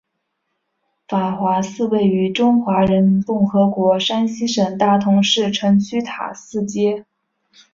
[1.07, 7.05] 法华寺位于中华人民共和国山西省大同市城区塔寺街。